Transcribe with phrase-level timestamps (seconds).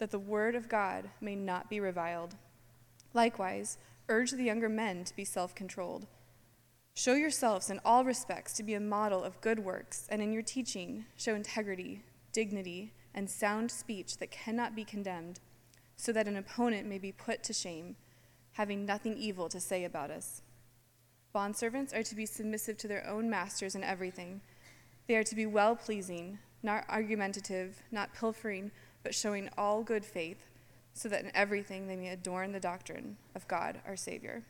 [0.00, 2.34] that the word of God may not be reviled.
[3.14, 6.06] Likewise, urge the younger men to be self controlled.
[6.94, 10.42] Show yourselves in all respects to be a model of good works, and in your
[10.42, 12.02] teaching, show integrity
[12.32, 15.40] dignity, and sound speech that cannot be condemned,
[15.96, 17.96] so that an opponent may be put to shame,
[18.52, 20.42] having nothing evil to say about us.
[21.34, 24.40] Bondservants are to be submissive to their own masters in everything.
[25.06, 28.70] They are to be well pleasing, not argumentative, not pilfering,
[29.02, 30.48] but showing all good faith,
[30.92, 34.42] so that in everything they may adorn the doctrine of God our Savior.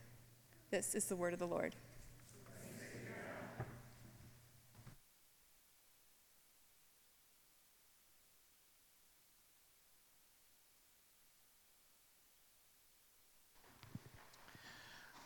[0.70, 1.74] This is the word of the Lord.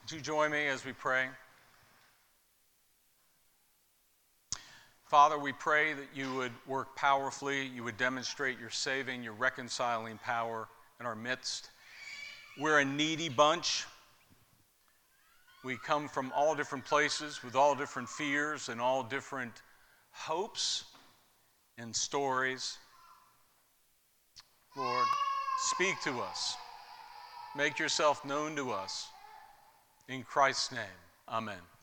[0.03, 1.29] Would you join me as we pray?
[5.15, 10.19] Father, we pray that you would work powerfully, you would demonstrate your saving, your reconciling
[10.19, 10.67] power
[10.99, 11.71] in our midst.
[12.59, 13.85] We're a needy bunch.
[15.63, 19.53] We come from all different places with all different fears and all different
[20.11, 20.83] hopes
[21.79, 22.77] and stories.
[24.77, 25.07] Lord,
[25.59, 26.57] speak to us.
[27.57, 29.07] Make yourself known to us.
[30.09, 30.99] In Christ's name,
[31.29, 31.74] amen.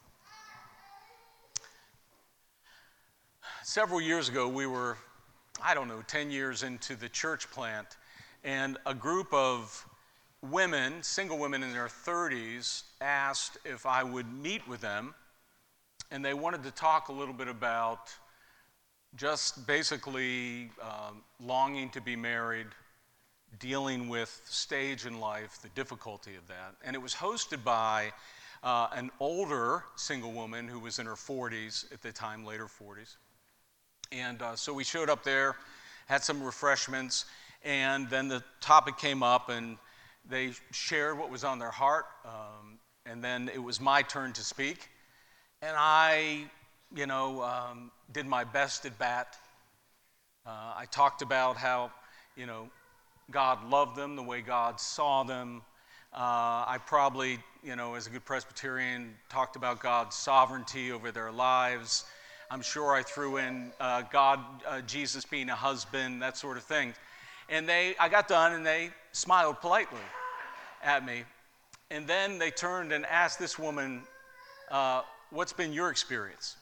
[3.63, 4.97] Several years ago, we were,
[5.63, 7.97] I don't know, 10 years into the church plant,
[8.43, 9.85] and a group of
[10.41, 15.13] women, single women in their 30s, asked if I would meet with them,
[16.09, 18.09] and they wanted to talk a little bit about
[19.15, 22.67] just basically um, longing to be married,
[23.59, 26.73] dealing with stage in life, the difficulty of that.
[26.83, 28.11] And it was hosted by
[28.63, 33.17] uh, an older single woman who was in her 40s at the time, later 40s.
[34.11, 35.55] And uh, so we showed up there,
[36.07, 37.23] had some refreshments,
[37.63, 39.77] and then the topic came up, and
[40.29, 42.07] they shared what was on their heart.
[42.25, 44.89] Um, and then it was my turn to speak.
[45.61, 46.43] And I,
[46.93, 49.37] you know, um, did my best at bat.
[50.45, 51.91] Uh, I talked about how,
[52.35, 52.69] you know,
[53.31, 55.61] God loved them the way God saw them.
[56.13, 61.31] Uh, I probably, you know, as a good Presbyterian, talked about God's sovereignty over their
[61.31, 62.03] lives.
[62.53, 66.63] I'm sure I threw in uh, God, uh, Jesus being a husband, that sort of
[66.63, 66.93] thing.
[67.47, 70.01] And they, I got done and they smiled politely
[70.83, 71.23] at me.
[71.91, 74.01] And then they turned and asked this woman,
[74.69, 76.57] uh, What's been your experience?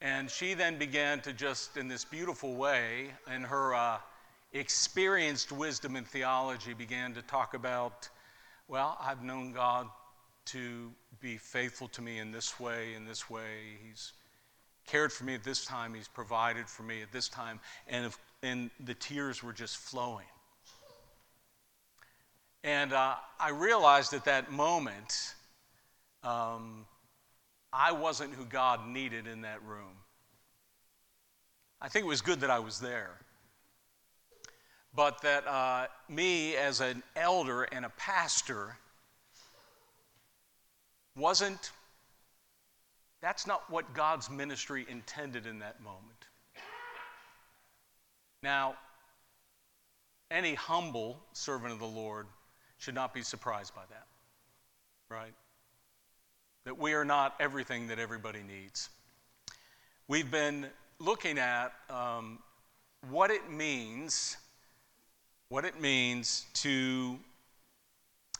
[0.00, 3.98] And she then began to just, in this beautiful way, in her uh,
[4.52, 8.08] experienced wisdom in theology began to talk about,
[8.66, 9.86] well, I've known God
[10.46, 10.90] to
[11.20, 13.78] be faithful to me in this way, in this way.
[13.86, 14.12] He's
[14.86, 17.60] cared for me at this time, He's provided for me at this time.
[17.88, 20.26] And, if, and the tears were just flowing.
[22.64, 25.34] And uh, I realized at that moment,
[26.24, 26.86] um,
[27.72, 29.94] I wasn't who God needed in that room.
[31.80, 33.20] I think it was good that I was there
[34.96, 38.78] but that uh, me as an elder and a pastor
[41.14, 41.70] wasn't,
[43.26, 46.28] that's not what God's ministry intended in that moment.
[48.40, 48.76] Now,
[50.30, 52.28] any humble servant of the Lord
[52.78, 54.06] should not be surprised by that,
[55.10, 55.34] right?
[56.66, 58.90] That we are not everything that everybody needs.
[60.06, 60.68] We've been
[61.00, 62.38] looking at um,
[63.10, 64.36] what it means
[65.48, 67.18] what it means to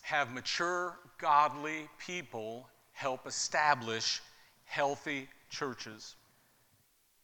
[0.02, 4.20] have mature, godly people help establish
[4.66, 6.14] healthy churches.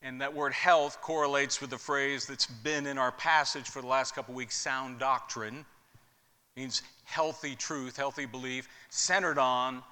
[0.03, 3.87] And that word health correlates with the phrase that's been in our passage for the
[3.87, 5.59] last couple weeks sound doctrine.
[5.59, 9.83] It means healthy truth, healthy belief, centered on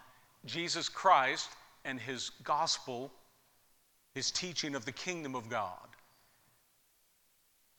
[0.47, 1.51] Jesus Christ
[1.85, 3.13] and his gospel,
[4.15, 5.91] his teaching of the kingdom of God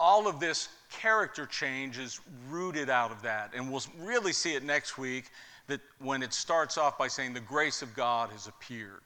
[0.01, 2.19] all of this character change is
[2.49, 3.51] rooted out of that.
[3.55, 5.25] And we'll really see it next week
[5.67, 9.03] that when it starts off by saying the grace of God has appeared.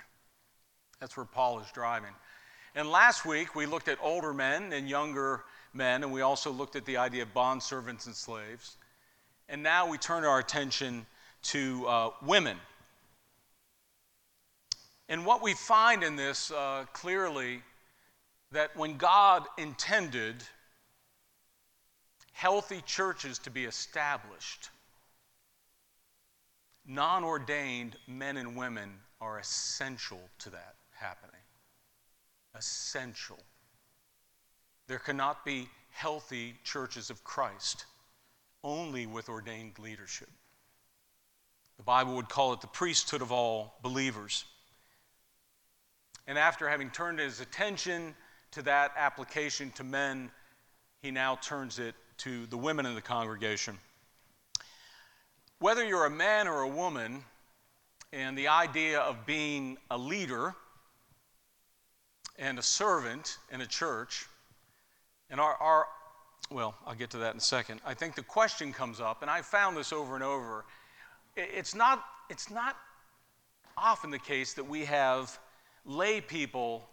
[1.05, 2.09] That's where Paul is driving.
[2.73, 6.75] And last week we looked at older men and younger men, and we also looked
[6.75, 8.77] at the idea of bond servants and slaves.
[9.47, 11.05] And now we turn our attention
[11.43, 12.57] to uh, women.
[15.07, 17.61] And what we find in this uh, clearly
[18.51, 20.37] that when God intended
[22.31, 24.71] healthy churches to be established,
[26.83, 28.89] non ordained men and women
[29.21, 31.41] are essential to that happening.
[32.55, 33.39] Essential.
[34.87, 37.85] There cannot be healthy churches of Christ
[38.63, 40.29] only with ordained leadership.
[41.77, 44.45] The Bible would call it the priesthood of all believers.
[46.27, 48.15] And after having turned his attention
[48.51, 50.31] to that application to men,
[51.01, 53.77] he now turns it to the women in the congregation.
[55.59, 57.23] Whether you're a man or a woman,
[58.11, 60.55] and the idea of being a leader
[62.37, 64.25] and a servant in a church,
[65.29, 65.87] and our, our
[66.51, 67.81] well, I'll get to that in a second.
[67.85, 70.65] I think the question comes up, and I found this over and over.
[71.35, 72.77] It's not, it's not
[73.77, 75.37] often the case that we have
[75.85, 76.87] lay people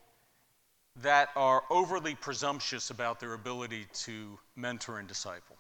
[1.00, 5.56] that are overly presumptuous about their ability to mentor and disciple.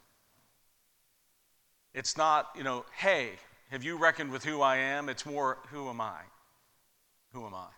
[1.94, 3.32] It's not, you know, hey,
[3.70, 5.08] have you reckoned with who I am?
[5.08, 6.20] It's more, who am I?
[7.32, 7.68] Who am I?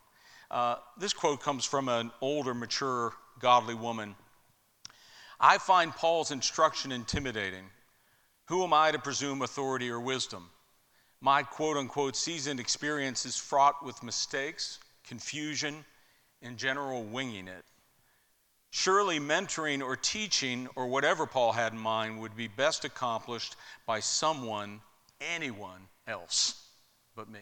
[0.50, 4.14] Uh, this quote comes from an older, mature, godly woman.
[5.41, 7.64] I find Paul's instruction intimidating.
[8.46, 10.50] Who am I to presume authority or wisdom?
[11.20, 15.85] My quote unquote seasoned experience is fraught with mistakes, confusion,
[16.43, 17.64] and general winging it.
[18.70, 23.56] Surely, mentoring or teaching, or whatever Paul had in mind, would be best accomplished
[23.87, 24.81] by someone,
[25.20, 26.69] anyone else
[27.14, 27.38] but me.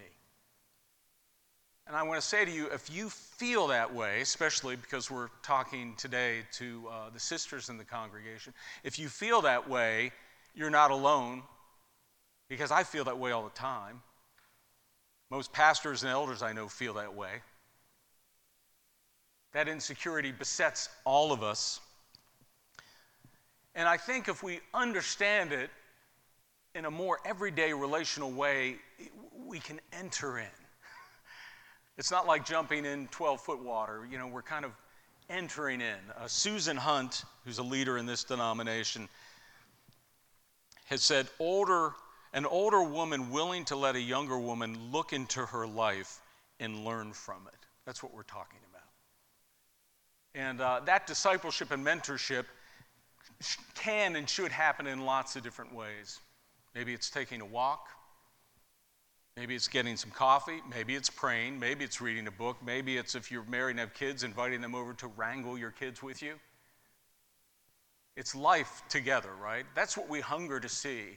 [1.86, 5.28] And I want to say to you if you feel that way, especially because we're
[5.42, 10.12] talking today to uh, the sisters in the congregation, if you feel that way,
[10.54, 11.42] you're not alone
[12.48, 14.02] because I feel that way all the time.
[15.30, 17.40] Most pastors and elders I know feel that way.
[19.54, 21.80] That insecurity besets all of us.
[23.74, 25.70] And I think if we understand it
[26.74, 28.76] in a more everyday relational way,
[29.46, 30.61] we can enter in.
[32.02, 34.00] It's not like jumping in 12 foot water.
[34.10, 34.72] You know, we're kind of
[35.30, 35.98] entering in.
[36.18, 39.08] Uh, Susan Hunt, who's a leader in this denomination,
[40.86, 41.92] has said older,
[42.32, 46.18] an older woman willing to let a younger woman look into her life
[46.58, 47.66] and learn from it.
[47.86, 48.88] That's what we're talking about.
[50.34, 52.46] And uh, that discipleship and mentorship
[53.76, 56.18] can and should happen in lots of different ways.
[56.74, 57.86] Maybe it's taking a walk.
[59.36, 60.60] Maybe it's getting some coffee.
[60.68, 61.58] Maybe it's praying.
[61.58, 62.58] Maybe it's reading a book.
[62.64, 66.02] Maybe it's if you're married and have kids, inviting them over to wrangle your kids
[66.02, 66.34] with you.
[68.16, 69.64] It's life together, right?
[69.74, 71.16] That's what we hunger to see.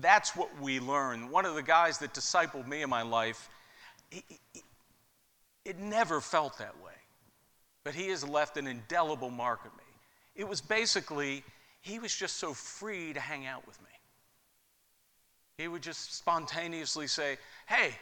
[0.00, 1.30] That's what we learn.
[1.30, 3.48] One of the guys that discipled me in my life,
[5.64, 6.92] it never felt that way
[7.84, 9.84] but he has left an indelible mark on me.
[10.34, 11.44] It was basically,
[11.82, 13.88] he was just so free to hang out with me.
[15.58, 17.36] He would just spontaneously say,
[17.66, 17.94] Hey,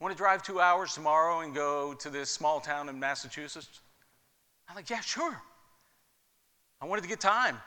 [0.00, 3.80] want to drive two hours tomorrow and go to this small town in Massachusetts?
[4.68, 5.40] I'm like, Yeah, sure.
[6.80, 7.58] I wanted to get time.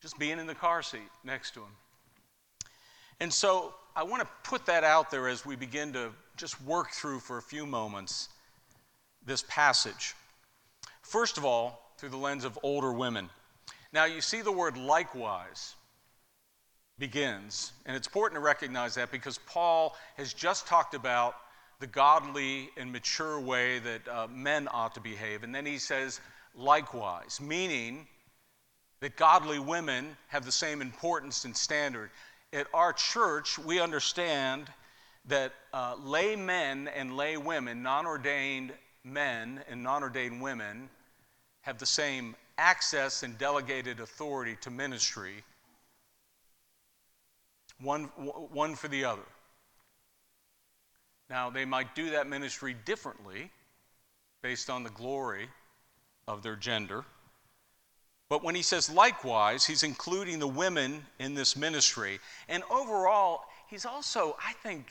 [0.00, 1.72] Just being in the car seat next to him.
[3.20, 6.90] And so I want to put that out there as we begin to just work
[6.90, 8.28] through for a few moments
[9.24, 10.14] this passage.
[11.02, 13.30] First of all, through the lens of older women.
[13.92, 15.75] Now, you see the word likewise
[16.98, 21.36] begins, and it's important to recognize that because Paul has just talked about
[21.78, 25.42] the godly and mature way that uh, men ought to behave.
[25.42, 26.20] And then he says,
[26.54, 28.06] likewise, meaning
[29.00, 32.10] that godly women have the same importance and standard.
[32.52, 34.68] At our church, we understand
[35.28, 38.72] that uh, lay men and lay women, non ordained
[39.04, 40.88] men and non ordained women
[41.62, 45.42] have the same access and delegated authority to ministry,
[47.80, 49.22] one, one for the other.
[51.28, 53.50] Now, they might do that ministry differently
[54.42, 55.48] based on the glory
[56.28, 57.04] of their gender.
[58.28, 62.18] But when he says likewise, he's including the women in this ministry.
[62.48, 64.86] And overall, he's also, I think,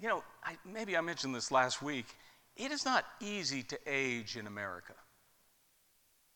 [0.00, 2.06] you know, I, maybe I mentioned this last week.
[2.56, 4.94] It is not easy to age in America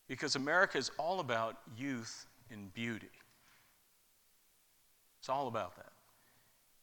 [0.09, 3.11] because America is all about youth and beauty.
[5.26, 5.90] It's all about that.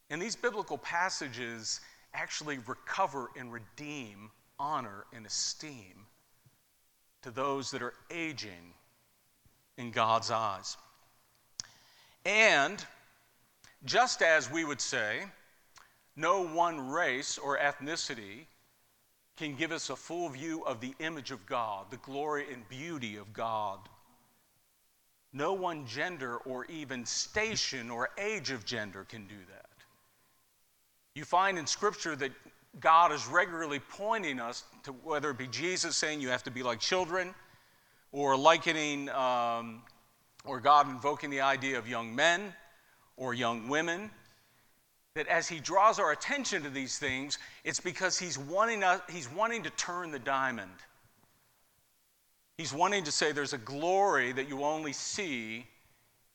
[0.09, 1.79] And these biblical passages
[2.13, 6.07] actually recover and redeem honor and esteem
[7.21, 8.73] to those that are aging
[9.77, 10.75] in God's eyes.
[12.25, 12.85] And
[13.85, 15.23] Just as we would say,
[16.15, 18.45] no one race or ethnicity
[19.35, 23.17] can give us a full view of the image of God, the glory and beauty
[23.17, 23.79] of God.
[25.33, 29.65] No one gender or even station or age of gender can do that.
[31.15, 32.31] You find in Scripture that
[32.79, 36.63] God is regularly pointing us to whether it be Jesus saying you have to be
[36.63, 37.33] like children,
[38.11, 39.81] or likening, um,
[40.45, 42.53] or God invoking the idea of young men
[43.17, 44.09] or young women
[45.15, 49.31] that as he draws our attention to these things, it's because he's wanting, us, he's
[49.31, 50.71] wanting to turn the diamond.
[52.57, 55.65] He's wanting to say there's a glory that you only see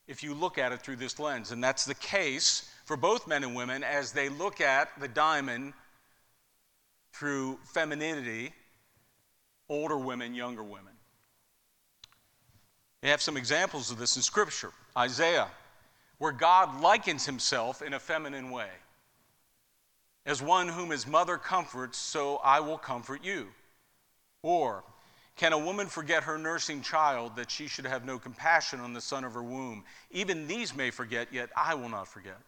[0.06, 1.52] if you look at it through this lens.
[1.52, 5.74] And that's the case for both men and women as they look at the diamond
[7.12, 8.52] through femininity,
[9.68, 10.92] older women, younger women.
[13.02, 14.72] We have some examples of this in Scripture.
[14.96, 15.48] Isaiah
[16.18, 18.68] where God likens himself in a feminine way.
[20.26, 23.48] As one whom his mother comforts, so I will comfort you.
[24.42, 24.84] Or,
[25.38, 29.00] can a woman forget her nursing child that she should have no compassion on the
[29.00, 29.84] son of her womb?
[30.10, 32.38] Even these may forget, yet I will not forget.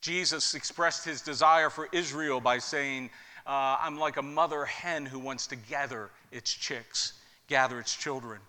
[0.00, 3.10] Jesus expressed his desire for Israel by saying,
[3.44, 7.14] uh, I'm like a mother hen who wants to gather its chicks,
[7.48, 8.40] gather its children.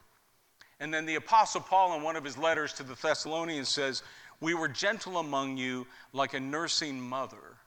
[0.80, 4.04] And then the Apostle Paul, in one of his letters to the Thessalonians, says,
[4.39, 7.58] We were gentle among you like a nursing mother,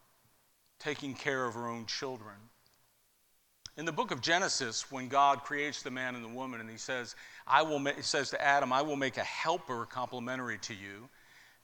[0.79, 2.37] taking care of her own children.
[3.79, 6.76] In the book of Genesis, when God creates the man and the woman, and he
[6.76, 11.09] says, I will he says to Adam, I will make a helper complementary to you.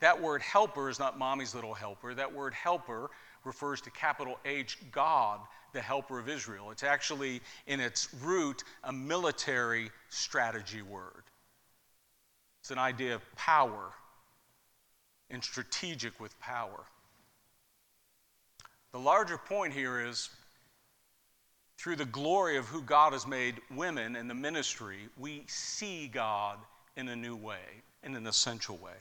[0.00, 2.14] That word helper is not mommy's little helper.
[2.14, 3.10] That word helper
[3.44, 5.40] refers to capital H, God,
[5.72, 6.70] the helper of Israel.
[6.70, 11.24] It's actually, in its root, a military strategy word.
[12.60, 13.90] It's an idea of power
[15.30, 16.84] and strategic with power.
[18.92, 20.30] The larger point here is
[21.78, 26.58] through the glory of who God has made women in the ministry, we see God
[26.96, 27.62] in a new way,
[28.02, 28.96] in an essential way.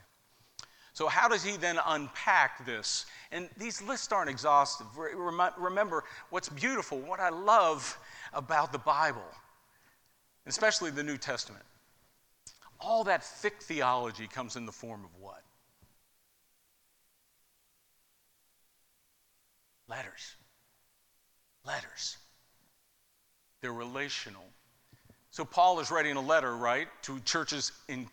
[0.92, 3.06] So, how does he then unpack this?
[3.30, 4.86] And these lists aren't exhaustive.
[4.96, 7.98] Remember, what's beautiful, what I love
[8.32, 9.26] about the Bible,
[10.46, 11.64] especially the New Testament,
[12.80, 15.42] all that thick theology comes in the form of what?
[19.88, 20.36] Letters.
[21.64, 22.16] Letters.
[23.60, 24.44] They're relational.
[25.30, 28.06] So Paul is writing a letter, right, to churches in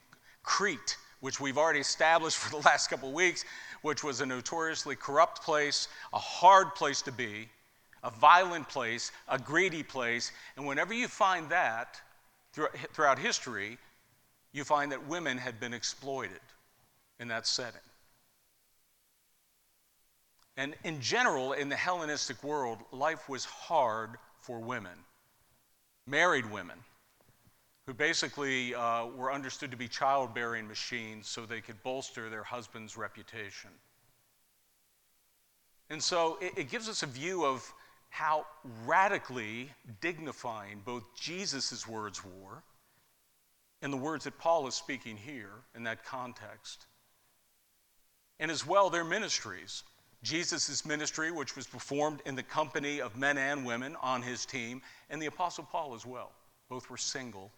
[0.44, 3.46] Crete, which we've already established for the last couple of weeks,
[3.82, 7.50] which was a notoriously corrupt place, a hard place to be,
[8.04, 10.32] a violent place, a greedy place.
[10.58, 12.00] And whenever you find that
[12.54, 13.78] throughout history,
[14.54, 16.40] you find that women had been exploited
[17.20, 17.82] in that setting.
[20.58, 24.98] And in general, in the Hellenistic world, life was hard for women,
[26.08, 26.78] married women,
[27.86, 32.98] who basically uh, were understood to be childbearing machines so they could bolster their husband's
[32.98, 33.70] reputation.
[35.90, 37.72] And so it, it gives us a view of
[38.10, 38.46] how
[38.86, 39.70] radically
[40.02, 42.64] dignifying both Jesus' words were
[43.82, 46.86] and the words that Paul is speaking here in that context.
[48.40, 49.84] And as well, their ministries.
[50.26, 54.82] Jesus' ministry, which was performed in the company of men and women on his team,
[55.10, 56.32] and the Apostle Paul as well.
[56.68, 57.52] Both were single.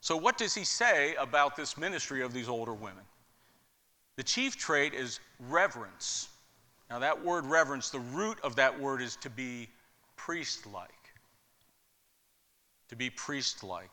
[0.00, 3.04] So, what does he say about this ministry of these older women?
[4.16, 6.28] The chief trait is reverence.
[6.90, 9.68] Now, that word reverence, the root of that word is to be
[10.16, 10.90] priest like.
[12.88, 13.90] To be priest like.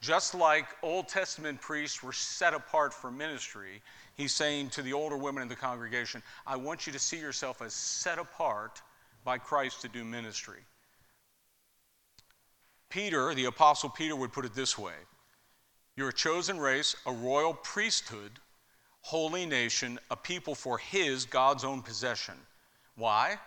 [0.00, 3.82] Just like Old Testament priests were set apart for ministry,
[4.16, 7.62] he's saying to the older women in the congregation, I want you to see yourself
[7.62, 8.82] as set apart
[9.24, 10.60] by Christ to do ministry.
[12.88, 14.94] Peter, the Apostle Peter, would put it this way
[15.96, 18.32] You're a chosen race, a royal priesthood,
[19.02, 22.34] holy nation, a people for his, God's own possession.
[22.96, 23.38] Why?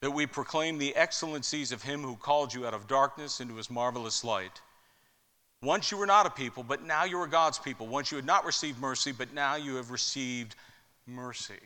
[0.00, 3.70] That we proclaim the excellencies of him who called you out of darkness into his
[3.70, 4.60] marvelous light.
[5.62, 7.86] Once you were not a people, but now you are God's people.
[7.86, 10.56] Once you had not received mercy, but now you have received
[11.06, 11.60] mercy.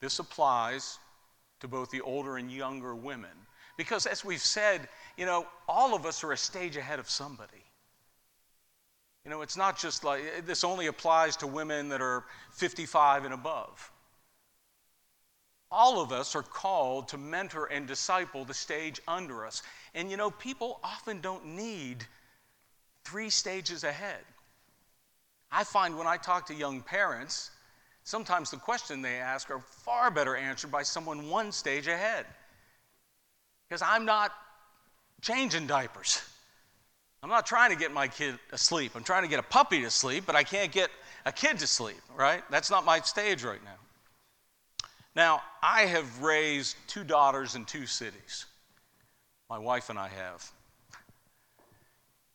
[0.00, 0.98] This applies
[1.58, 3.30] to both the older and younger women.
[3.76, 7.64] Because as we've said, you know, all of us are a stage ahead of somebody.
[9.24, 13.34] You know, it's not just like this only applies to women that are 55 and
[13.34, 13.90] above.
[15.70, 19.62] All of us are called to mentor and disciple the stage under us.
[19.94, 22.06] And you know, people often don't need
[23.04, 24.20] three stages ahead.
[25.52, 27.50] I find when I talk to young parents,
[28.04, 32.26] sometimes the question they ask are far better answered by someone one stage ahead.
[33.68, 34.32] Because I'm not
[35.22, 36.22] changing diapers.
[37.22, 38.92] I'm not trying to get my kid asleep.
[38.94, 40.90] I'm trying to get a puppy to sleep, but I can't get
[41.26, 42.42] a kid to sleep, right?
[42.50, 44.86] That's not my stage right now.
[45.14, 48.46] Now, I have raised two daughters in two cities.
[49.50, 50.50] My wife and I have.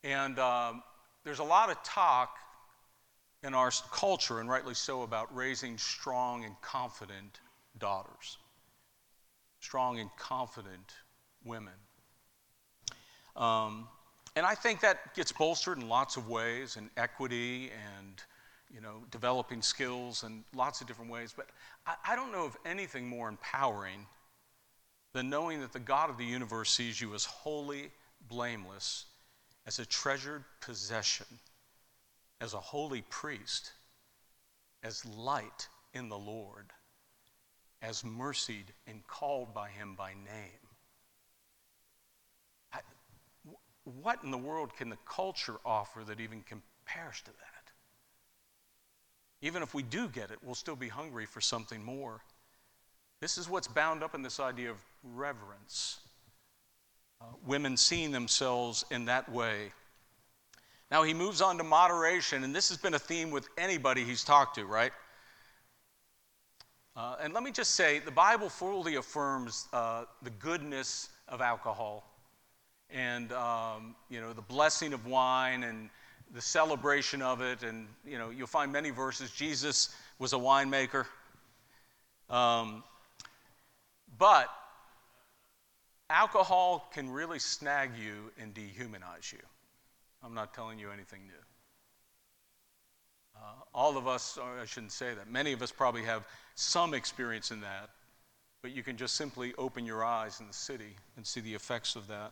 [0.05, 0.83] And um,
[1.23, 2.37] there's a lot of talk
[3.43, 7.39] in our culture, and rightly so, about raising strong and confident
[7.79, 8.37] daughters,
[9.59, 10.93] strong and confident
[11.43, 11.73] women.
[13.35, 13.87] Um,
[14.35, 18.21] and I think that gets bolstered in lots of ways, in equity and
[18.71, 21.33] you know, developing skills and lots of different ways.
[21.35, 21.47] But
[21.87, 24.05] I, I don't know of anything more empowering
[25.13, 27.89] than knowing that the God of the universe sees you as holy,
[28.27, 29.05] blameless,
[29.65, 31.25] as a treasured possession
[32.41, 33.71] as a holy priest,
[34.83, 36.71] as light in the Lord,
[37.81, 40.67] as mercied and called by him by name.
[42.73, 42.79] I,
[44.01, 47.71] what in the world can the culture offer that even compares to that?
[49.41, 52.21] Even if we do get it, we'll still be hungry for something more.
[53.21, 55.99] This is what's bound up in this idea of reverence.
[57.45, 59.71] Women seeing themselves in that way.
[60.91, 64.23] Now he moves on to moderation, and this has been a theme with anybody he's
[64.23, 64.91] talked to, right?
[66.95, 72.03] Uh, and let me just say the Bible fully affirms uh, the goodness of alcohol
[72.89, 75.89] and um, you know the blessing of wine and
[76.33, 77.63] the celebration of it.
[77.63, 81.05] And you know you'll find many verses jesus was a winemaker.
[82.29, 82.83] Um,
[84.17, 84.49] but
[86.09, 89.39] alcohol can really snag you and dehumanize you
[90.25, 91.33] I'm not telling you anything new.
[93.37, 96.23] Uh, all of us, I shouldn't say that, many of us probably have
[96.55, 97.91] some experience in that,
[98.63, 101.95] but you can just simply open your eyes in the city and see the effects
[101.95, 102.31] of that.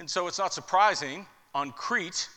[0.00, 2.28] And so it's not surprising on Crete,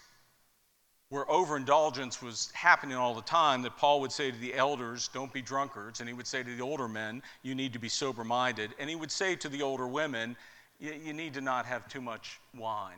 [1.10, 5.32] where overindulgence was happening all the time, that Paul would say to the elders, Don't
[5.32, 6.00] be drunkards.
[6.00, 8.72] And he would say to the older men, You need to be sober minded.
[8.80, 10.36] And he would say to the older women,
[10.80, 12.98] You need to not have too much wine.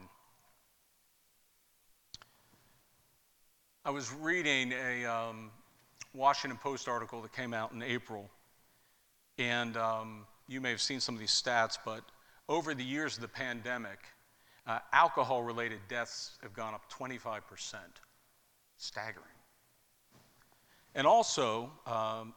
[3.85, 5.51] I was reading a um,
[6.13, 8.29] Washington Post article that came out in April,
[9.37, 12.03] and um, you may have seen some of these stats, but
[12.49, 13.99] over the years of the pandemic,
[14.69, 17.41] uh, alcohol related deaths have gone up 25%.
[18.77, 19.25] Staggering.
[20.95, 22.33] And also, um,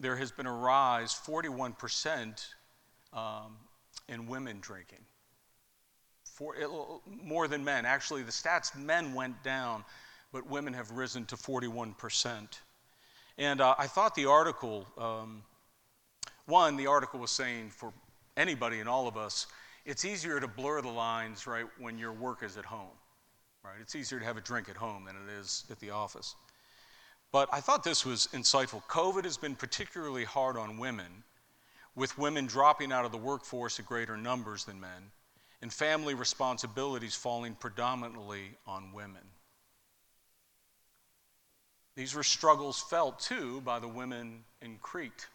[0.00, 2.46] there has been a rise, 41%,
[3.12, 3.56] um,
[4.08, 4.98] in women drinking.
[6.24, 6.68] For, it,
[7.22, 7.84] more than men.
[7.86, 9.84] Actually, the stats, men went down
[10.32, 12.48] but women have risen to 41%.
[13.38, 15.42] And uh, I thought the article, um,
[16.46, 17.92] one, the article was saying for
[18.36, 19.46] anybody and all of us,
[19.88, 22.94] it's easier to blur the lines, right, when your work is at home,
[23.64, 23.76] right?
[23.80, 26.36] It's easier to have a drink at home than it is at the office.
[27.32, 28.82] But I thought this was insightful.
[28.84, 31.24] COVID has been particularly hard on women,
[31.96, 35.10] with women dropping out of the workforce at greater numbers than men,
[35.62, 39.22] and family responsibilities falling predominantly on women.
[41.96, 45.26] These were struggles felt too by the women in Crete.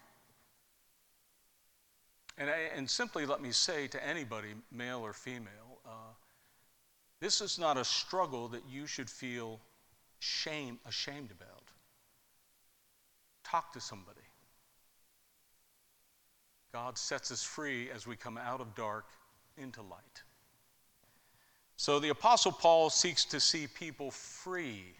[2.38, 6.13] And, and simply let me say to anybody, male or female, uh,
[7.19, 9.60] this is not a struggle that you should feel
[10.19, 11.63] shame, ashamed about.
[13.43, 14.19] Talk to somebody.
[16.74, 19.06] God sets us free as we come out of dark
[19.58, 20.24] into light.
[21.76, 24.96] So the Apostle Paul seeks to see people free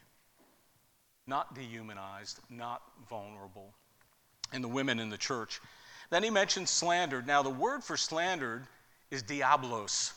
[1.26, 3.74] not dehumanized, not vulnerable,
[4.52, 5.62] and the women in the church.
[6.14, 7.26] Then he mentions slandered.
[7.26, 8.68] Now, the word for slandered
[9.10, 10.14] is diablos.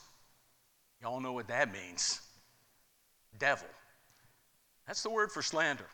[1.01, 2.21] Y'all know what that means
[3.39, 3.67] devil.
[4.87, 5.87] That's the word for slander.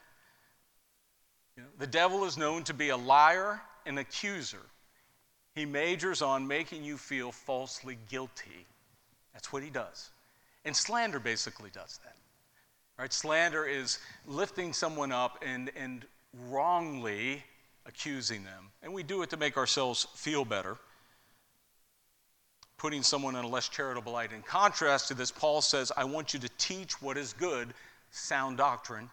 [1.56, 4.66] You know, the devil is known to be a liar and accuser.
[5.54, 8.66] He majors on making you feel falsely guilty.
[9.32, 10.10] That's what he does.
[10.64, 12.16] And slander basically does that.
[12.98, 13.12] Right?
[13.12, 16.04] Slander is lifting someone up and, and
[16.48, 17.44] wrongly
[17.86, 18.70] accusing them.
[18.82, 20.76] And we do it to make ourselves feel better,
[22.78, 24.32] putting someone in a less charitable light.
[24.32, 27.74] In contrast to this, Paul says, I want you to teach what is good,
[28.10, 29.10] sound doctrine.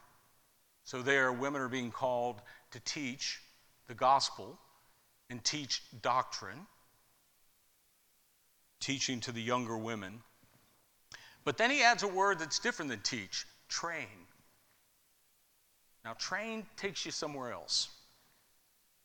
[0.83, 3.41] So there, women are being called to teach
[3.87, 4.57] the gospel
[5.29, 6.65] and teach doctrine,
[8.79, 10.21] teaching to the younger women.
[11.43, 14.07] But then he adds a word that's different than teach train.
[16.03, 17.89] Now, train takes you somewhere else.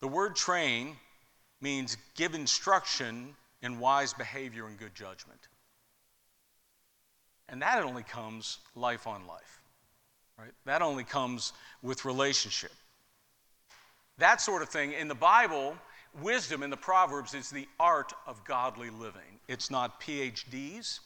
[0.01, 0.95] The word train
[1.61, 5.47] means give instruction in wise behavior and good judgment.
[7.49, 9.61] And that only comes life on life,
[10.37, 10.51] right?
[10.65, 12.71] That only comes with relationship.
[14.17, 14.93] That sort of thing.
[14.93, 15.75] In the Bible,
[16.21, 19.39] wisdom in the Proverbs is the art of godly living.
[19.47, 20.99] It's not PhDs.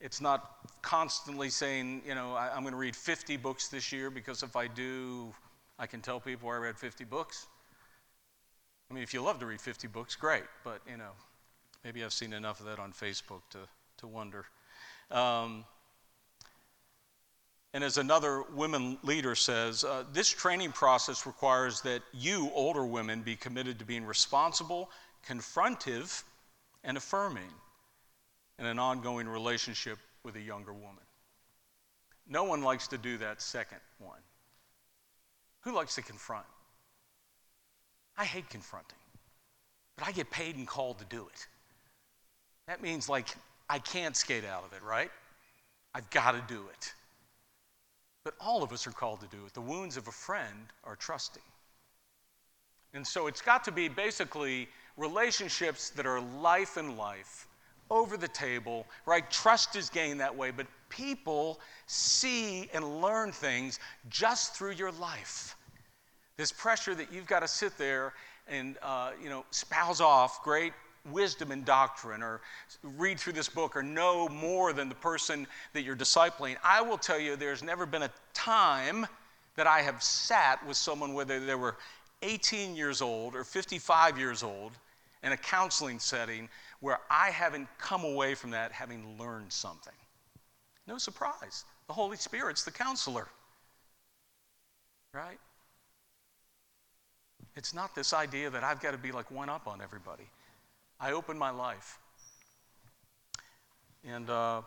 [0.00, 4.10] It's not constantly saying, you know, I, am going to read 50 books this year
[4.10, 5.32] because if I do,
[5.78, 7.46] I can tell people I read 50 books.
[8.90, 11.10] I mean, if you love to read 50 books, great, but, you know,
[11.84, 13.58] maybe I've seen enough of that on Facebook to,
[13.98, 14.44] to wonder.
[15.10, 15.64] Um,
[17.72, 23.22] and as another women leader says, uh, this training process requires that you, older women,
[23.22, 24.90] be committed to being responsible,
[25.26, 26.22] confrontive,
[26.84, 27.50] and affirming
[28.60, 31.02] in an ongoing relationship with a younger woman.
[32.28, 34.20] No one likes to do that second one.
[35.64, 36.46] Who likes to confront?
[38.16, 38.98] I hate confronting,
[39.96, 41.46] but I get paid and called to do it.
[42.68, 43.28] That means, like,
[43.68, 45.10] I can't skate out of it, right?
[45.94, 46.94] I've got to do it.
[48.24, 49.52] But all of us are called to do it.
[49.52, 51.42] The wounds of a friend are trusting.
[52.94, 57.48] And so it's got to be basically relationships that are life and life,
[57.90, 59.28] over the table, right?
[59.30, 65.56] Trust is gained that way, but people see and learn things just through your life.
[66.36, 68.12] This pressure that you've got to sit there
[68.48, 70.72] and, uh, you know, spouse off great
[71.10, 72.40] wisdom and doctrine or
[72.82, 76.56] read through this book or know more than the person that you're discipling.
[76.64, 79.06] I will tell you, there's never been a time
[79.56, 81.76] that I have sat with someone, whether they were
[82.22, 84.72] 18 years old or 55 years old,
[85.22, 86.48] in a counseling setting
[86.80, 89.94] where I haven't come away from that having learned something.
[90.86, 91.64] No surprise.
[91.86, 93.28] The Holy Spirit's the counselor.
[95.12, 95.38] Right?
[97.56, 100.24] It's not this idea that I've got to be like one up on everybody.
[101.00, 101.98] I open my life.
[104.06, 104.62] And, uh,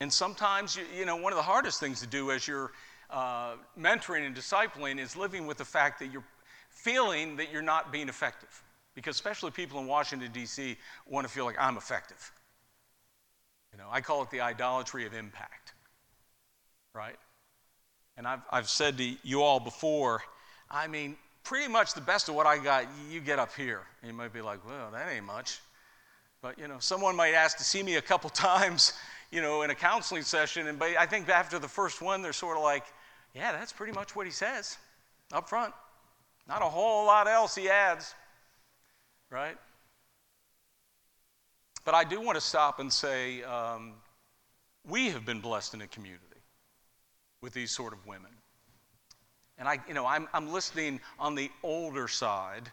[0.00, 2.70] and sometimes, you, you, know, one of the hardest things to do as you're
[3.10, 6.24] uh, mentoring and discipling is living with the fact that you're
[6.70, 8.62] feeling that you're not being effective.
[8.94, 10.76] Because especially people in Washington, D.C.
[11.06, 12.32] want to feel like I'm effective.
[13.86, 15.72] Know, I call it the idolatry of impact,
[16.92, 17.16] right?
[18.16, 20.22] And I've, I've said to you all before,
[20.70, 23.82] I mean, pretty much the best of what I got, you get up here.
[24.02, 25.60] And you might be like, well, that ain't much.
[26.42, 28.92] But, you know, someone might ask to see me a couple times,
[29.30, 30.66] you know, in a counseling session.
[30.66, 32.84] And I think after the first one, they're sort of like,
[33.34, 34.78] yeah, that's pretty much what he says
[35.32, 35.72] up front.
[36.48, 38.14] Not a whole lot else he adds,
[39.30, 39.56] right?
[41.86, 43.92] But I do want to stop and say um,
[44.88, 46.24] we have been blessed in a community
[47.40, 48.32] with these sort of women.
[49.56, 52.68] And I, you know, I'm, I'm listening on the older side,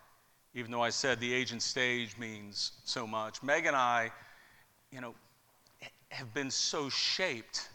[0.55, 3.43] even though I said the age and stage means so much.
[3.43, 4.11] Meg and I,
[4.91, 5.13] you know,
[6.09, 7.69] have been so shaped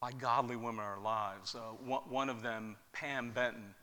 [0.00, 1.54] by godly women in our lives.
[1.54, 3.76] Uh, one, one, of them, Pam Benton,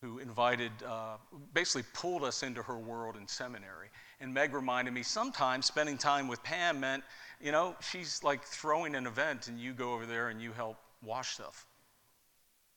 [0.00, 1.16] who invited, uh,
[1.54, 3.88] basically pulled us into her world in seminary.
[4.20, 7.02] And Meg reminded me sometimes spending time with Pam meant,
[7.40, 10.76] you know, she's like throwing an event and you go over there and you help
[11.02, 11.66] wash stuff.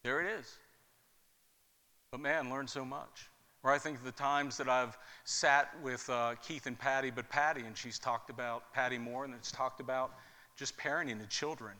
[0.03, 0.57] There it is.
[2.11, 3.29] But man, learned so much.
[3.63, 7.29] Or I think of the times that I've sat with uh, Keith and Patty, but
[7.29, 10.11] Patty, and she's talked about Patty Moore, and it's talked about
[10.57, 11.75] just parenting the children.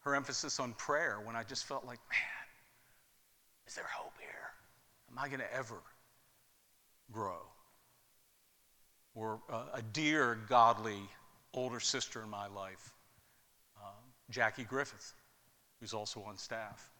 [0.00, 2.46] Her emphasis on prayer when I just felt like, man,
[3.66, 4.45] is there hope here?
[5.16, 5.80] Am I going to ever
[7.10, 7.38] grow?
[9.14, 10.98] Or uh, a dear, godly
[11.54, 12.92] older sister in my life,
[13.82, 13.88] uh,
[14.30, 15.14] Jackie Griffith,
[15.80, 16.90] who's also on staff.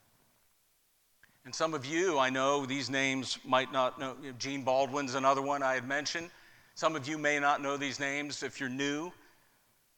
[1.45, 4.15] And some of you, I know these names might not know.
[4.39, 6.31] Gene Baldwin's another one I had mentioned.
[6.73, 9.11] Some of you may not know these names if you're new,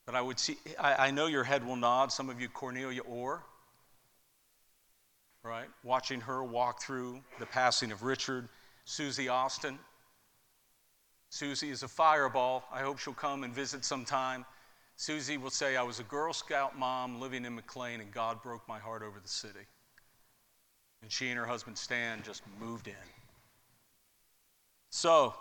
[0.06, 2.12] but I would see, I, I know your head will nod.
[2.12, 3.42] Some of you, Cornelia Orr,
[5.44, 5.68] right?
[5.84, 8.50] Watching her walk through the passing of Richard,
[8.86, 9.80] Susie Austin.
[11.30, 12.64] Susie is a fireball.
[12.72, 14.46] I hope she'll come and visit sometime.
[14.96, 18.68] Susie will say, I was a Girl Scout mom living in McLean, and God broke
[18.68, 19.66] my heart over the city.
[21.02, 22.94] And she and her husband Stan just moved in.
[24.90, 25.36] So,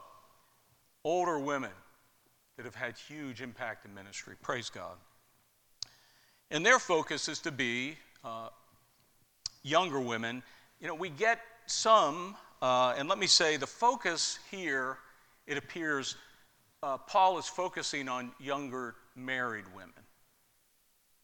[1.02, 1.72] older women
[2.56, 4.96] that have had huge impact in ministry, praise God.
[6.50, 8.48] And their focus is to be uh,
[9.62, 10.42] younger women.
[10.80, 14.98] You know, we get some, uh, and let me say the focus here,
[15.46, 16.16] it appears
[16.82, 19.92] uh, Paul is focusing on younger married women.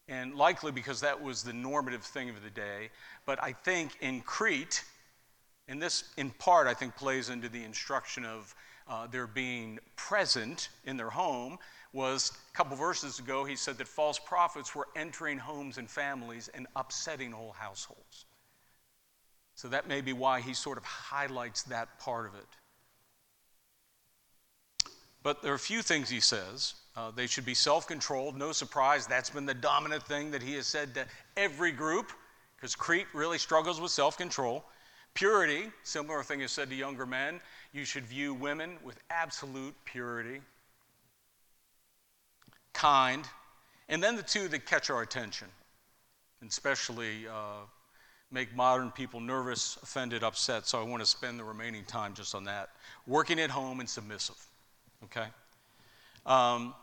[0.07, 2.89] and likely because that was the normative thing of the day.
[3.25, 4.83] But I think in Crete,
[5.67, 8.53] and this in part I think plays into the instruction of
[8.87, 11.57] uh, their being present in their home,
[11.95, 16.49] was a couple verses ago he said that false prophets were entering homes and families
[16.53, 18.25] and upsetting whole households.
[19.55, 22.47] So that may be why he sort of highlights that part of it.
[25.23, 26.73] But there are a few things he says.
[26.97, 28.37] Uh, they should be self controlled.
[28.37, 31.05] No surprise, that's been the dominant thing that he has said to
[31.37, 32.11] every group,
[32.57, 34.65] because Crete really struggles with self control.
[35.13, 37.39] Purity, similar thing is said to younger men.
[37.71, 40.41] You should view women with absolute purity.
[42.75, 43.25] Kind.
[43.89, 45.47] And then the two that catch our attention,
[46.41, 47.65] and especially uh,
[48.31, 50.67] make modern people nervous, offended, upset.
[50.67, 52.69] So I want to spend the remaining time just on that.
[53.07, 54.37] Working at home and submissive
[55.05, 55.27] okay?
[56.25, 56.73] Um,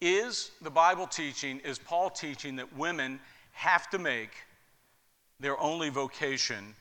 [0.00, 3.20] is the Bible teaching, is Paul teaching that women
[3.52, 4.30] have to make
[5.38, 6.74] their only vocation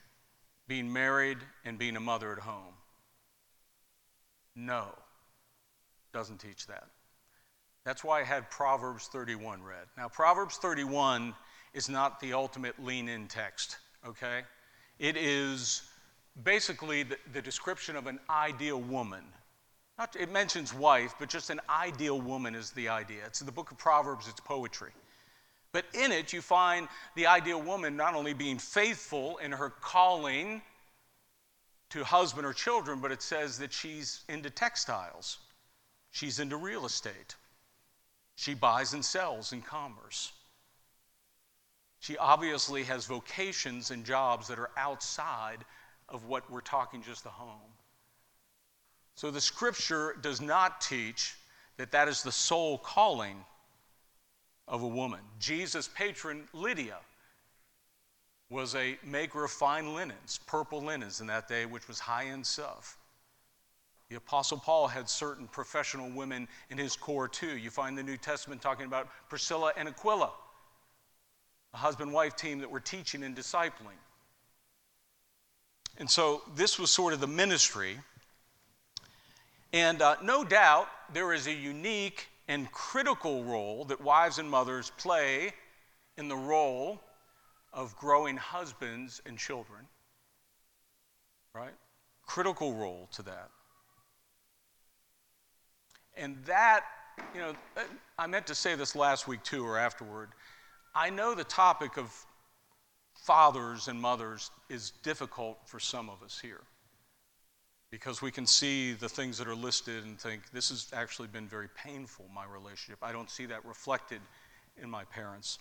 [0.68, 2.74] being married and being a mother at home?
[4.56, 4.88] No,
[6.14, 6.88] doesn't teach that.
[7.90, 9.88] That's why I had Proverbs 31 read.
[9.98, 11.34] Now, Proverbs 31
[11.74, 14.42] is not the ultimate lean in text, okay?
[15.00, 15.82] It is
[16.44, 19.24] basically the, the description of an ideal woman
[19.98, 23.26] not, it mentions wife, but just an ideal woman is the idea.
[23.26, 24.92] It's the book of Proverbs, it's poetry.
[25.72, 30.62] But in it, you find the ideal woman not only being faithful in her calling
[31.90, 35.40] to husband or children, but it says that she's into textiles,
[36.12, 37.36] she's into real estate,
[38.40, 40.32] she buys and sells in commerce.
[42.00, 45.66] She obviously has vocations and jobs that are outside
[46.08, 47.74] of what we're talking just the home.
[49.16, 51.36] So the scripture does not teach
[51.76, 53.44] that that is the sole calling
[54.70, 55.20] of a woman.
[55.42, 57.00] Jesus' patron, Lydia,
[58.50, 62.48] was a maker of fine linens, purple linens in that day, which was high end
[62.48, 62.99] stuff.
[64.10, 67.58] The Apostle Paul had certain professional women in his core too.
[67.58, 70.32] You find the New Testament talking about Priscilla and Aquila,
[71.74, 74.00] a husband wife team that were teaching and discipling.
[75.98, 77.98] And so this was sort of the ministry
[79.72, 84.92] and uh, no doubt there is a unique and critical role that wives and mothers
[84.98, 85.52] play
[86.18, 87.00] in the role
[87.72, 89.82] of growing husbands and children.
[91.54, 91.74] Right?
[92.26, 93.52] Critical role to that.
[96.20, 96.84] And that,
[97.34, 97.82] you know, uh,
[98.18, 100.30] I meant to say this last week too or afterward.
[100.94, 102.14] I know the topic of
[103.14, 106.62] fathers and mothers is difficult for some of us here
[107.90, 111.48] because we can see the things that are listed and think, this has actually been
[111.48, 113.00] very painful, my relationship.
[113.02, 114.22] I don't see that reflected
[114.82, 115.58] in my parents.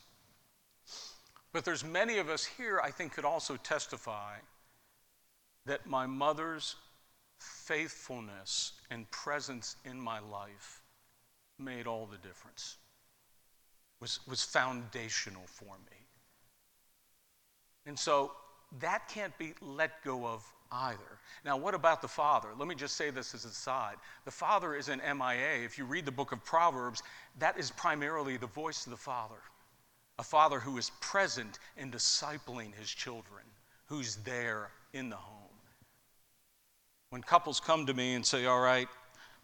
[1.53, 4.35] But there's many of us here, I think, could also testify
[5.67, 6.77] that my mother's
[7.39, 10.83] faithfulness and presence in my life
[11.59, 12.77] made all the difference,
[14.01, 15.97] was, was foundational for me.
[17.87, 18.33] And so
[18.81, 21.19] that can't be let go of either.
[21.45, 22.49] Now, what about the father?
[22.59, 23.97] Let me just say this as a side.
[24.25, 25.65] The father is an MIA.
[25.65, 27.03] If you read the book of Proverbs,
[27.39, 29.41] that is primarily the voice of the father.
[30.19, 33.45] A father who is present in discipling his children,
[33.87, 35.38] who's there in the home.
[37.11, 38.89] When couples come to me and say, All right,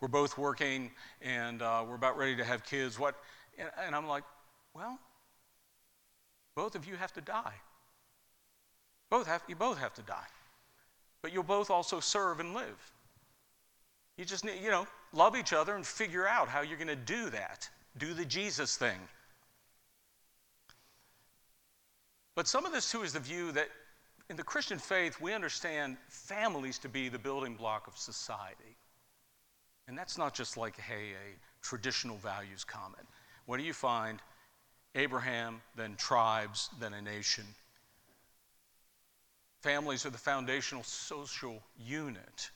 [0.01, 0.91] we're both working
[1.23, 3.15] and uh, we're about ready to have kids, what?
[3.59, 4.25] And, and I'm like,
[4.75, 4.99] Well,
[6.57, 7.55] both of you have to die.
[9.11, 10.27] Both have, you both have to die
[11.25, 12.93] but you'll both also serve and live.
[14.19, 16.95] You just need, you know, love each other and figure out how you're going to
[16.95, 17.67] do that.
[17.97, 18.99] Do the Jesus thing.
[22.37, 23.69] But some of this, too, is the view that
[24.31, 28.77] in the Christian faith, we understand families to be the building block of society.
[29.87, 33.07] And that's not just like, hey, a traditional values comment.
[33.47, 34.21] What do you find?
[34.95, 37.45] Abraham, then tribes, then a nation.
[39.63, 42.51] Families are the foundational social unit.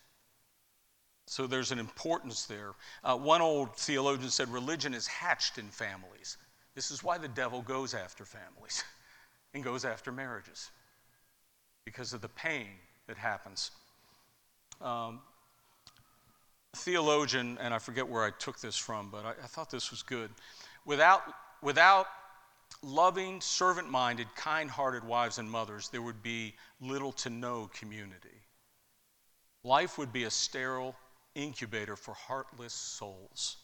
[1.27, 2.73] So there's an importance there.
[3.05, 6.39] Uh, one old theologian said religion is hatched in families.
[6.75, 8.85] This is why the devil goes after families
[9.55, 10.71] and goes after marriages
[11.89, 12.67] because of the pain
[13.07, 13.71] that happens.
[14.83, 15.21] Um,
[16.77, 20.03] theologian, and I forget where I took this from, but I, I thought this was
[20.03, 20.29] good.
[20.85, 21.23] Without,
[21.63, 22.07] without
[22.83, 28.43] loving, servant minded, kind hearted wives and mothers, there would be little to no community.
[29.65, 30.95] Life would be a sterile
[31.35, 33.57] incubator for heartless souls.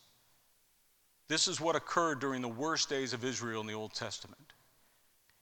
[1.28, 4.54] This is what occurred during the worst days of Israel in the Old Testament.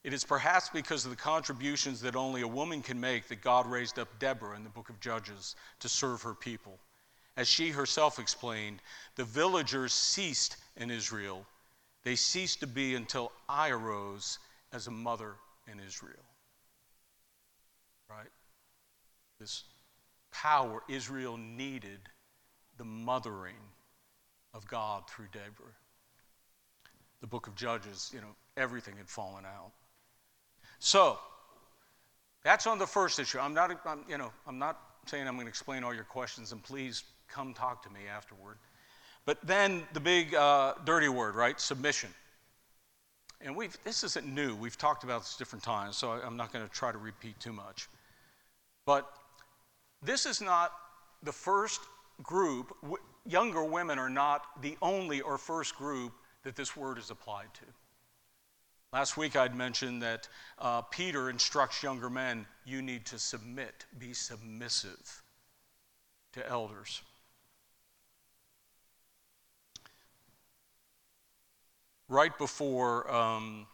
[0.04, 3.66] It is perhaps because of the contributions that only a woman can make that God
[3.66, 6.78] raised up Deborah in the book of Judges to serve her people.
[7.36, 8.82] As she herself explained,
[9.14, 11.46] the villagers ceased in Israel.
[12.02, 14.38] They ceased to be until I arose
[14.72, 15.36] as a mother
[15.70, 16.24] in Israel.
[18.10, 18.28] Right?
[19.38, 19.64] This
[20.32, 22.00] power Israel needed
[22.76, 23.56] the mothering
[24.52, 25.76] of God through Deborah.
[27.20, 29.70] The book of Judges, you know, everything had fallen out.
[30.84, 31.16] So,
[32.42, 33.38] that's on the first issue.
[33.38, 36.50] I'm not, I'm, you know, I'm not saying I'm going to explain all your questions,
[36.50, 38.56] and please come talk to me afterward.
[39.24, 41.60] But then the big uh, dirty word, right?
[41.60, 42.10] Submission.
[43.40, 44.56] And we've, this isn't new.
[44.56, 47.52] We've talked about this different times, so I'm not going to try to repeat too
[47.52, 47.88] much.
[48.84, 49.08] But
[50.02, 50.72] this is not
[51.22, 51.80] the first
[52.24, 52.76] group.
[53.24, 57.66] Younger women are not the only or first group that this word is applied to.
[58.92, 60.28] Last week I'd mentioned that
[60.58, 65.22] uh, Peter instructs younger men you need to submit, be submissive
[66.34, 67.00] to elders.
[72.08, 73.66] Right before, um,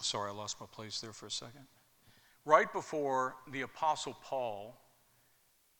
[0.00, 1.66] sorry, I lost my place there for a second.
[2.44, 4.76] Right before the Apostle Paul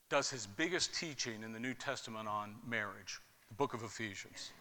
[0.08, 4.52] does his biggest teaching in the New Testament on marriage, the book of Ephesians.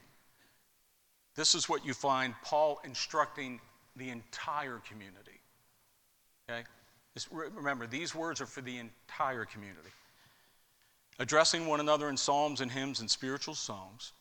[1.36, 3.62] This is what you find Paul instructing
[4.00, 5.40] the entire community.
[6.50, 6.64] Okay?
[7.32, 9.90] remember, these words are for the entire community.
[11.20, 14.14] Addressing one another in psalms and hymns and spiritual songs,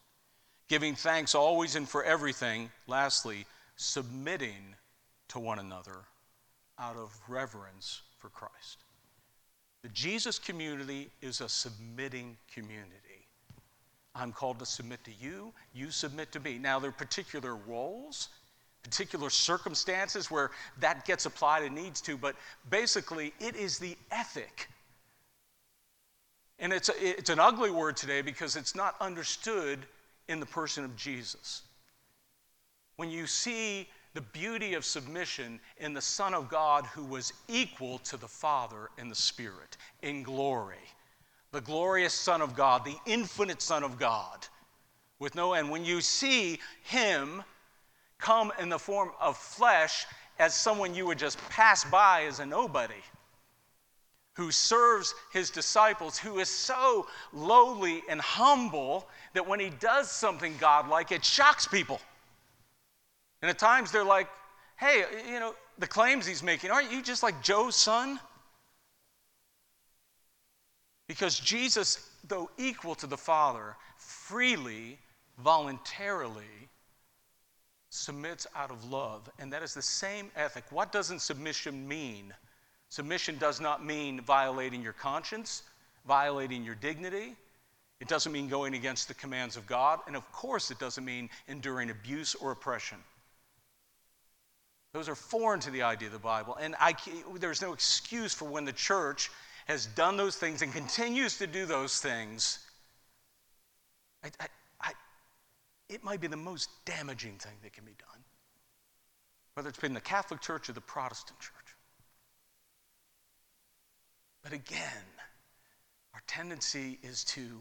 [0.68, 2.70] giving thanks always and for everything.
[2.88, 4.74] Lastly, submitting
[5.28, 5.98] to one another
[6.78, 8.78] out of reverence for Christ.
[9.82, 13.28] The Jesus community is a submitting community.
[14.14, 16.58] I'm called to submit to you, you submit to me.
[16.58, 18.28] Now, there are particular roles
[18.88, 22.35] particular circumstances where that gets applied and needs to, but
[22.70, 24.68] basically, it is the ethic.
[26.59, 29.81] And it's, a, it's an ugly word today because it's not understood
[30.29, 31.62] in the person of Jesus.
[32.96, 37.98] When you see the beauty of submission in the Son of God who was equal
[37.98, 40.77] to the Father in the Spirit, in glory,
[41.53, 44.46] the glorious Son of God, the infinite Son of God,
[45.18, 45.70] with no end.
[45.70, 47.42] When you see Him,
[48.18, 50.07] come in the form of flesh
[50.38, 53.02] as someone you would just pass by as a nobody,
[54.35, 60.54] who serves his disciples, who is so lowly and humble that when he does something
[60.61, 62.00] godlike, it shocks people.
[63.42, 64.28] And at times they're like,
[64.76, 68.20] hey, you know, the claims he's making, aren't you just like Joe's son?
[71.09, 74.98] Because Jesus, though equal to the Father, freely,
[75.38, 76.68] voluntarily
[77.98, 79.28] submits out of love.
[79.38, 80.64] And that is the same ethic.
[80.70, 82.32] What doesn't submission mean?
[82.88, 85.62] Submission does not mean violating your conscience,
[86.06, 87.37] violating your dignity.
[88.00, 90.00] It doesn't mean going against the commands of God.
[90.06, 92.98] And of course, it doesn't mean enduring abuse or oppression.
[94.92, 96.56] Those are foreign to the idea of the Bible.
[96.56, 96.94] And I,
[97.38, 99.30] there's no excuse for when the church
[99.66, 102.61] has done those things and continues to do those things.
[104.24, 104.46] I, I,
[105.88, 108.22] it might be the most damaging thing that can be done,
[109.55, 111.53] whether it's been the Catholic Church or the Protestant Church.
[114.42, 115.05] But again,
[116.14, 117.61] our tendency is to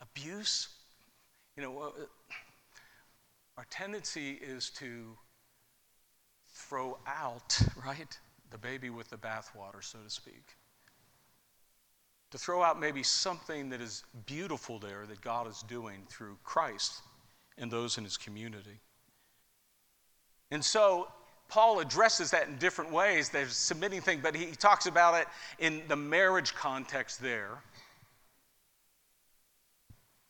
[0.00, 0.68] abuse.
[1.56, 1.90] You know, uh,
[3.58, 5.16] our tendency is to
[6.48, 8.18] throw out, right,
[8.50, 10.56] the baby with the bathwater, so to speak
[12.34, 17.00] to throw out maybe something that is beautiful there that God is doing through Christ
[17.58, 18.80] and those in his community.
[20.50, 21.08] And so
[21.48, 23.28] Paul addresses that in different ways.
[23.28, 25.26] There's submitting thing, but he talks about it
[25.58, 27.58] in the marriage context there.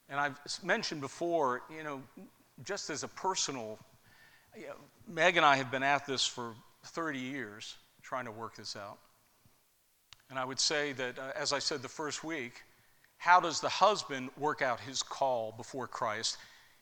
[0.08, 2.02] And I've mentioned before, you know,
[2.64, 3.78] just as a personal,
[4.56, 4.74] you know,
[5.08, 6.54] Meg and I have been at this for
[6.84, 8.98] 30 years trying to work this out.
[10.30, 12.62] And I would say that, uh, as I said the first week,
[13.16, 16.36] how does the husband work out his call before Christ?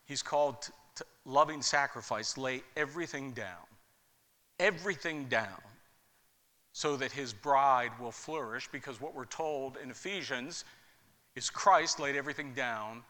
[0.05, 3.65] He's called to, to loving sacrifice, lay everything down,
[4.59, 5.61] everything down,
[6.71, 8.67] so that his bride will flourish.
[8.71, 10.65] Because what we're told in Ephesians
[11.35, 13.03] is Christ laid everything down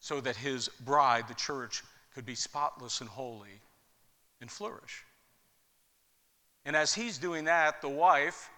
[0.00, 1.82] so that his bride, the church,
[2.14, 3.60] could be spotless and holy
[4.40, 5.04] and flourish.
[6.64, 8.50] And as he's doing that, the wife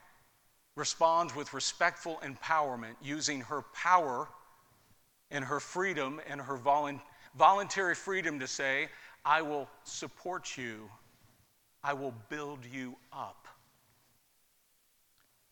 [0.76, 4.28] responds with respectful empowerment, using her power
[5.30, 7.04] and her freedom and her volunteer
[7.36, 8.88] voluntary freedom to say,
[9.24, 10.90] I will support you,
[11.82, 13.46] I will build you up.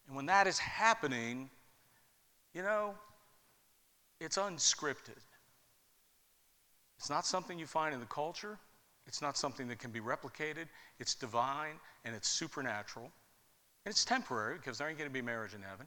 [0.06, 1.50] And when that is happening,
[2.54, 2.94] you know,
[4.20, 5.20] it's unscripted.
[6.98, 8.58] It's not something you find in the culture.
[9.06, 10.66] It's not something that can be replicated.
[10.98, 11.74] It's divine
[12.04, 13.10] and it's supernatural.
[13.84, 15.86] And it's temporary because there ain't going to be marriage in heaven.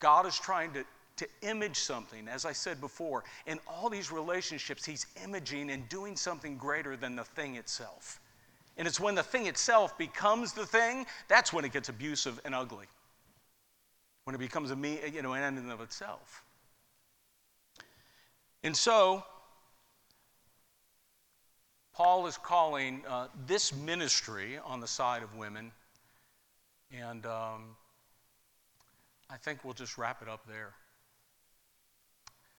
[0.00, 0.84] God is trying to,
[1.16, 3.24] to image something, as I said before.
[3.46, 8.20] In all these relationships, He's imaging and doing something greater than the thing itself.
[8.76, 12.54] And it's when the thing itself becomes the thing, that's when it gets abusive and
[12.54, 12.86] ugly.
[14.24, 16.42] When it becomes a me, you know, an end in of itself.
[18.64, 19.22] And so,
[21.94, 25.70] Paul is calling uh, this ministry on the side of women,
[26.90, 27.76] and um,
[29.30, 30.72] I think we'll just wrap it up there.